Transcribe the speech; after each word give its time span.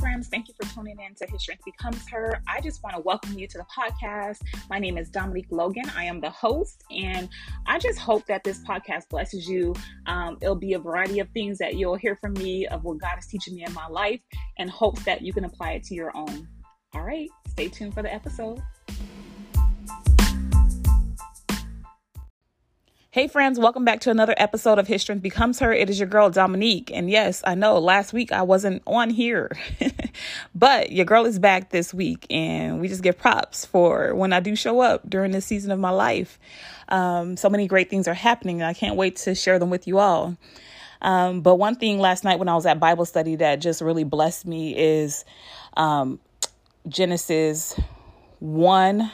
friends. 0.00 0.28
Thank 0.28 0.48
you 0.48 0.54
for 0.60 0.66
tuning 0.74 0.96
in 0.98 1.14
to 1.16 1.30
His 1.30 1.42
Strength 1.42 1.64
Becomes 1.66 2.08
Her. 2.08 2.42
I 2.48 2.62
just 2.62 2.82
want 2.82 2.96
to 2.96 3.02
welcome 3.02 3.38
you 3.38 3.46
to 3.46 3.58
the 3.58 3.64
podcast. 3.64 4.38
My 4.70 4.78
name 4.78 4.96
is 4.96 5.10
Dominique 5.10 5.48
Logan. 5.50 5.84
I 5.94 6.04
am 6.04 6.22
the 6.22 6.30
host, 6.30 6.82
and 6.90 7.28
I 7.66 7.78
just 7.78 7.98
hope 7.98 8.24
that 8.26 8.42
this 8.42 8.60
podcast 8.64 9.10
blesses 9.10 9.46
you. 9.46 9.74
Um, 10.06 10.38
it'll 10.40 10.54
be 10.54 10.72
a 10.72 10.78
variety 10.78 11.18
of 11.18 11.28
things 11.30 11.58
that 11.58 11.74
you'll 11.74 11.96
hear 11.96 12.16
from 12.16 12.32
me 12.32 12.66
of 12.68 12.82
what 12.82 12.98
God 12.98 13.18
is 13.18 13.26
teaching 13.26 13.54
me 13.54 13.64
in 13.66 13.74
my 13.74 13.86
life, 13.88 14.20
and 14.58 14.70
hopes 14.70 15.04
that 15.04 15.20
you 15.20 15.34
can 15.34 15.44
apply 15.44 15.72
it 15.72 15.82
to 15.84 15.94
your 15.94 16.16
own. 16.16 16.48
All 16.94 17.02
right, 17.02 17.28
stay 17.48 17.68
tuned 17.68 17.92
for 17.92 18.02
the 18.02 18.12
episode. 18.12 18.62
Hey 23.12 23.26
friends, 23.26 23.58
welcome 23.58 23.84
back 23.84 23.98
to 24.02 24.10
another 24.12 24.36
episode 24.36 24.78
of 24.78 24.86
His 24.86 25.02
Strength 25.02 25.22
Becomes 25.22 25.58
Her. 25.58 25.72
It 25.72 25.90
is 25.90 25.98
your 25.98 26.06
girl 26.06 26.30
Dominique. 26.30 26.92
And 26.94 27.10
yes, 27.10 27.42
I 27.44 27.56
know 27.56 27.76
last 27.80 28.12
week 28.12 28.30
I 28.30 28.42
wasn't 28.42 28.84
on 28.86 29.10
here, 29.10 29.50
but 30.54 30.92
your 30.92 31.04
girl 31.06 31.24
is 31.24 31.40
back 31.40 31.70
this 31.70 31.92
week 31.92 32.24
and 32.30 32.80
we 32.80 32.86
just 32.86 33.02
give 33.02 33.18
props 33.18 33.64
for 33.64 34.14
when 34.14 34.32
I 34.32 34.38
do 34.38 34.54
show 34.54 34.78
up 34.80 35.10
during 35.10 35.32
this 35.32 35.44
season 35.44 35.72
of 35.72 35.80
my 35.80 35.90
life. 35.90 36.38
Um, 36.88 37.36
so 37.36 37.50
many 37.50 37.66
great 37.66 37.90
things 37.90 38.06
are 38.06 38.14
happening 38.14 38.60
and 38.60 38.68
I 38.68 38.74
can't 38.74 38.94
wait 38.94 39.16
to 39.16 39.34
share 39.34 39.58
them 39.58 39.70
with 39.70 39.88
you 39.88 39.98
all. 39.98 40.36
Um, 41.02 41.40
but 41.40 41.56
one 41.56 41.74
thing 41.74 41.98
last 41.98 42.22
night 42.22 42.38
when 42.38 42.48
I 42.48 42.54
was 42.54 42.64
at 42.64 42.78
Bible 42.78 43.06
study 43.06 43.34
that 43.34 43.56
just 43.56 43.80
really 43.80 44.04
blessed 44.04 44.46
me 44.46 44.78
is 44.78 45.24
um, 45.76 46.20
Genesis 46.86 47.74
1 48.38 49.10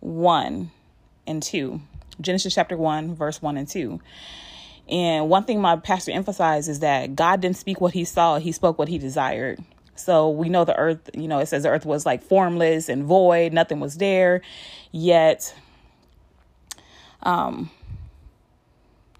1 0.00 0.70
and 1.28 1.40
2 1.40 1.80
Genesis 2.20 2.54
chapter 2.54 2.76
1, 2.76 3.14
verse 3.14 3.42
1 3.42 3.56
and 3.56 3.68
2. 3.68 4.00
And 4.88 5.28
one 5.28 5.44
thing 5.44 5.60
my 5.60 5.76
pastor 5.76 6.12
emphasized 6.12 6.68
is 6.68 6.80
that 6.80 7.16
God 7.16 7.40
didn't 7.40 7.56
speak 7.56 7.80
what 7.80 7.94
he 7.94 8.04
saw, 8.04 8.38
he 8.38 8.52
spoke 8.52 8.78
what 8.78 8.88
he 8.88 8.98
desired. 8.98 9.58
So 9.96 10.28
we 10.28 10.48
know 10.48 10.64
the 10.64 10.76
earth, 10.76 11.10
you 11.14 11.28
know, 11.28 11.38
it 11.38 11.46
says 11.46 11.62
the 11.62 11.70
earth 11.70 11.86
was 11.86 12.04
like 12.04 12.22
formless 12.22 12.88
and 12.88 13.04
void, 13.04 13.52
nothing 13.52 13.80
was 13.80 13.96
there. 13.96 14.42
Yet 14.90 15.54
um 17.22 17.70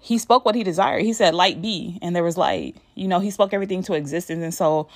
he 0.01 0.19
spoke 0.19 0.45
what 0.45 0.53
he 0.53 0.63
desired. 0.63 1.01
He 1.03 1.13
said 1.13 1.33
light 1.33 1.61
be 1.61 1.97
and 2.01 2.15
there 2.15 2.23
was 2.23 2.37
light. 2.37 2.75
You 2.93 3.07
know, 3.07 3.19
he 3.19 3.31
spoke 3.31 3.53
everything 3.53 3.81
to 3.83 3.93
existence 3.93 4.43
and 4.43 4.53
so 4.53 4.87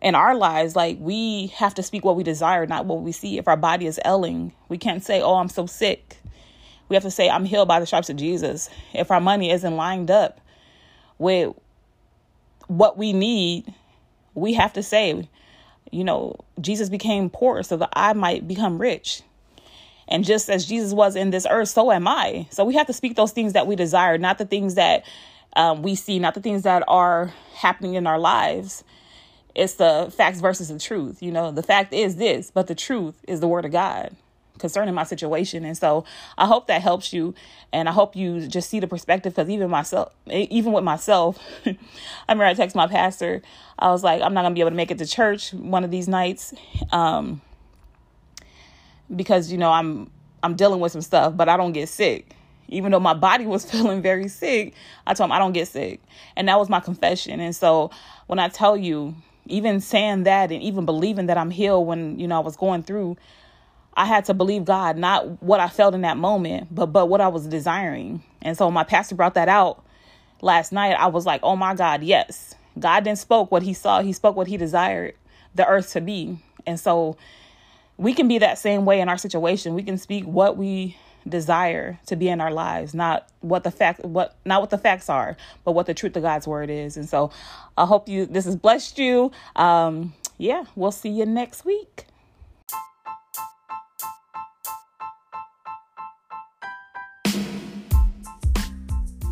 in 0.00 0.14
our 0.14 0.36
lives, 0.36 0.76
like 0.76 0.96
we 1.00 1.48
have 1.56 1.74
to 1.74 1.82
speak 1.82 2.04
what 2.04 2.16
we 2.16 2.22
desire, 2.22 2.66
not 2.66 2.86
what 2.86 3.02
we 3.02 3.12
see. 3.12 3.36
If 3.38 3.48
our 3.48 3.56
body 3.56 3.86
is 3.86 3.98
ailing, 4.04 4.52
we 4.68 4.78
can't 4.78 5.02
say, 5.02 5.20
"Oh, 5.20 5.34
I'm 5.34 5.48
so 5.48 5.66
sick." 5.66 6.18
We 6.88 6.96
have 6.96 7.02
to 7.02 7.10
say, 7.10 7.28
I'm 7.28 7.44
healed 7.44 7.68
by 7.68 7.80
the 7.80 7.86
stripes 7.86 8.10
of 8.10 8.16
Jesus. 8.16 8.70
If 8.94 9.10
our 9.10 9.20
money 9.20 9.50
isn't 9.50 9.76
lined 9.76 10.10
up 10.10 10.40
with 11.18 11.54
what 12.66 12.96
we 12.96 13.12
need, 13.12 13.72
we 14.34 14.54
have 14.54 14.72
to 14.74 14.82
say, 14.82 15.28
you 15.90 16.04
know, 16.04 16.36
Jesus 16.60 16.88
became 16.88 17.30
poor 17.30 17.62
so 17.62 17.76
that 17.78 17.90
I 17.92 18.12
might 18.12 18.46
become 18.46 18.80
rich. 18.80 19.22
And 20.06 20.24
just 20.24 20.48
as 20.48 20.64
Jesus 20.64 20.92
was 20.92 21.16
in 21.16 21.30
this 21.30 21.46
earth, 21.50 21.68
so 21.68 21.92
am 21.92 22.08
I. 22.08 22.46
So 22.50 22.64
we 22.64 22.74
have 22.74 22.86
to 22.86 22.92
speak 22.94 23.16
those 23.16 23.32
things 23.32 23.52
that 23.52 23.66
we 23.66 23.76
desire, 23.76 24.16
not 24.16 24.38
the 24.38 24.46
things 24.46 24.76
that 24.76 25.04
um, 25.54 25.82
we 25.82 25.94
see, 25.94 26.18
not 26.18 26.34
the 26.34 26.40
things 26.40 26.62
that 26.62 26.82
are 26.88 27.32
happening 27.54 27.94
in 27.94 28.06
our 28.06 28.18
lives. 28.18 28.84
It's 29.54 29.74
the 29.74 30.12
facts 30.16 30.40
versus 30.40 30.68
the 30.68 30.78
truth. 30.78 31.22
You 31.22 31.32
know, 31.32 31.50
the 31.50 31.62
fact 31.62 31.92
is 31.92 32.16
this, 32.16 32.50
but 32.50 32.68
the 32.68 32.74
truth 32.74 33.22
is 33.26 33.40
the 33.40 33.48
word 33.48 33.66
of 33.66 33.72
God 33.72 34.16
concerning 34.58 34.94
my 34.94 35.04
situation. 35.04 35.64
And 35.64 35.76
so 35.76 36.04
I 36.36 36.46
hope 36.46 36.66
that 36.66 36.82
helps 36.82 37.12
you. 37.12 37.34
And 37.72 37.88
I 37.88 37.92
hope 37.92 38.16
you 38.16 38.46
just 38.46 38.70
see 38.70 38.80
the 38.80 38.86
perspective 38.86 39.34
because 39.34 39.48
even 39.48 39.70
myself, 39.70 40.12
even 40.30 40.72
with 40.72 40.84
myself, 40.84 41.38
I 41.66 41.76
remember 42.28 42.44
I 42.44 42.54
text 42.54 42.76
my 42.76 42.86
pastor. 42.86 43.42
I 43.78 43.90
was 43.90 44.02
like, 44.02 44.22
I'm 44.22 44.34
not 44.34 44.42
going 44.42 44.52
to 44.52 44.54
be 44.54 44.60
able 44.60 44.70
to 44.70 44.76
make 44.76 44.90
it 44.90 44.98
to 44.98 45.06
church 45.06 45.52
one 45.52 45.84
of 45.84 45.90
these 45.90 46.08
nights. 46.08 46.52
Um, 46.92 47.40
because, 49.14 49.50
you 49.50 49.58
know, 49.58 49.70
I'm, 49.70 50.10
I'm 50.42 50.54
dealing 50.54 50.80
with 50.80 50.92
some 50.92 51.00
stuff, 51.02 51.36
but 51.36 51.48
I 51.48 51.56
don't 51.56 51.72
get 51.72 51.88
sick. 51.88 52.34
Even 52.68 52.92
though 52.92 53.00
my 53.00 53.14
body 53.14 53.46
was 53.46 53.64
feeling 53.70 54.02
very 54.02 54.28
sick, 54.28 54.74
I 55.06 55.14
told 55.14 55.28
him 55.28 55.32
I 55.32 55.38
don't 55.38 55.52
get 55.52 55.68
sick. 55.68 56.00
And 56.36 56.48
that 56.48 56.58
was 56.58 56.68
my 56.68 56.80
confession. 56.80 57.40
And 57.40 57.54
so 57.54 57.90
when 58.26 58.38
I 58.38 58.48
tell 58.48 58.76
you, 58.76 59.14
even 59.46 59.80
saying 59.80 60.24
that 60.24 60.52
and 60.52 60.62
even 60.62 60.84
believing 60.84 61.26
that 61.26 61.38
I'm 61.38 61.50
healed 61.50 61.86
when, 61.86 62.18
you 62.18 62.28
know, 62.28 62.36
I 62.36 62.40
was 62.40 62.56
going 62.56 62.82
through 62.82 63.16
I 63.98 64.04
had 64.04 64.26
to 64.26 64.34
believe 64.34 64.64
God, 64.64 64.96
not 64.96 65.42
what 65.42 65.58
I 65.58 65.68
felt 65.68 65.92
in 65.92 66.02
that 66.02 66.16
moment, 66.16 66.68
but 66.70 66.86
but 66.86 67.06
what 67.06 67.20
I 67.20 67.26
was 67.26 67.48
desiring. 67.48 68.22
And 68.40 68.56
so 68.56 68.70
my 68.70 68.84
pastor 68.84 69.16
brought 69.16 69.34
that 69.34 69.48
out 69.48 69.84
last 70.40 70.70
night. 70.70 70.92
I 70.92 71.08
was 71.08 71.26
like, 71.26 71.40
"Oh 71.42 71.56
my 71.56 71.74
God, 71.74 72.04
yes. 72.04 72.54
God 72.78 73.02
didn't 73.02 73.18
spoke 73.18 73.50
what 73.50 73.64
he 73.64 73.74
saw. 73.74 74.00
He 74.00 74.12
spoke 74.12 74.36
what 74.36 74.46
he 74.46 74.56
desired 74.56 75.14
the 75.56 75.66
earth 75.66 75.92
to 75.94 76.00
be." 76.00 76.38
And 76.64 76.78
so 76.78 77.16
we 77.96 78.14
can 78.14 78.28
be 78.28 78.38
that 78.38 78.58
same 78.58 78.84
way 78.84 79.00
in 79.00 79.08
our 79.08 79.18
situation. 79.18 79.74
We 79.74 79.82
can 79.82 79.98
speak 79.98 80.24
what 80.24 80.56
we 80.56 80.96
desire 81.28 81.98
to 82.06 82.14
be 82.14 82.28
in 82.28 82.40
our 82.40 82.52
lives, 82.52 82.94
not 82.94 83.28
what 83.40 83.64
the 83.64 83.72
fact 83.72 84.04
what 84.04 84.36
not 84.44 84.60
what 84.60 84.70
the 84.70 84.78
facts 84.78 85.10
are, 85.10 85.36
but 85.64 85.72
what 85.72 85.86
the 85.86 85.94
truth 85.94 86.16
of 86.16 86.22
God's 86.22 86.46
word 86.46 86.70
is. 86.70 86.96
And 86.96 87.08
so 87.08 87.32
I 87.76 87.84
hope 87.84 88.08
you 88.08 88.26
this 88.26 88.44
has 88.44 88.54
blessed 88.54 88.96
you. 89.00 89.32
Um 89.56 90.14
yeah, 90.38 90.66
we'll 90.76 90.92
see 90.92 91.10
you 91.10 91.26
next 91.26 91.64
week. 91.64 92.06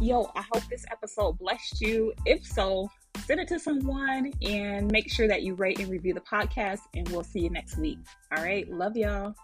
Yo, 0.06 0.30
I 0.36 0.44
hope 0.52 0.62
this 0.70 0.84
episode 0.92 1.36
blessed 1.36 1.80
you. 1.80 2.12
If 2.26 2.46
so, 2.46 2.88
send 3.24 3.40
it 3.40 3.48
to 3.48 3.58
someone 3.58 4.32
and 4.40 4.88
make 4.92 5.10
sure 5.10 5.26
that 5.26 5.42
you 5.42 5.54
rate 5.54 5.80
and 5.80 5.90
review 5.90 6.14
the 6.14 6.20
podcast. 6.20 6.82
And 6.94 7.08
we'll 7.08 7.24
see 7.24 7.40
you 7.40 7.50
next 7.50 7.76
week. 7.76 7.98
All 8.30 8.40
right. 8.40 8.70
Love 8.70 8.96
y'all. 8.96 9.34